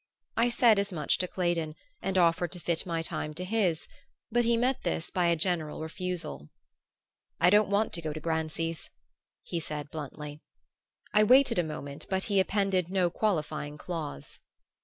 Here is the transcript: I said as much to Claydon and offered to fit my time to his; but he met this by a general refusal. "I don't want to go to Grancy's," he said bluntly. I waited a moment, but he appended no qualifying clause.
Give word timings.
I 0.35 0.49
said 0.49 0.79
as 0.79 0.91
much 0.91 1.19
to 1.19 1.27
Claydon 1.27 1.75
and 2.01 2.17
offered 2.17 2.51
to 2.53 2.59
fit 2.59 2.87
my 2.87 3.03
time 3.03 3.35
to 3.35 3.45
his; 3.45 3.87
but 4.31 4.45
he 4.45 4.57
met 4.57 4.81
this 4.81 5.11
by 5.11 5.27
a 5.27 5.35
general 5.35 5.79
refusal. 5.79 6.49
"I 7.39 7.51
don't 7.51 7.69
want 7.69 7.93
to 7.93 8.01
go 8.01 8.11
to 8.11 8.19
Grancy's," 8.19 8.89
he 9.43 9.59
said 9.59 9.91
bluntly. 9.91 10.41
I 11.13 11.23
waited 11.23 11.59
a 11.59 11.63
moment, 11.63 12.07
but 12.09 12.23
he 12.23 12.39
appended 12.39 12.89
no 12.89 13.11
qualifying 13.11 13.77
clause. 13.77 14.39